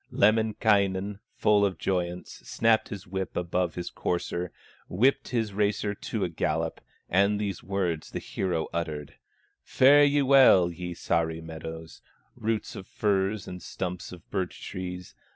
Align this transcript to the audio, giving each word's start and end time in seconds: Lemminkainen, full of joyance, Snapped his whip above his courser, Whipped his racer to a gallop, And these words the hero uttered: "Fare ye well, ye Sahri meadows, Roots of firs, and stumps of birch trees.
Lemminkainen, 0.09 1.19
full 1.35 1.63
of 1.63 1.77
joyance, 1.77 2.41
Snapped 2.43 2.89
his 2.89 3.05
whip 3.05 3.37
above 3.37 3.75
his 3.75 3.91
courser, 3.91 4.51
Whipped 4.89 5.27
his 5.27 5.53
racer 5.53 5.93
to 5.93 6.23
a 6.23 6.27
gallop, 6.27 6.81
And 7.07 7.39
these 7.39 7.61
words 7.61 8.09
the 8.09 8.17
hero 8.17 8.67
uttered: 8.73 9.13
"Fare 9.61 10.03
ye 10.03 10.23
well, 10.23 10.71
ye 10.71 10.95
Sahri 10.95 11.39
meadows, 11.39 12.01
Roots 12.35 12.75
of 12.75 12.87
firs, 12.87 13.47
and 13.47 13.61
stumps 13.61 14.11
of 14.11 14.27
birch 14.31 14.65
trees. 14.65 15.13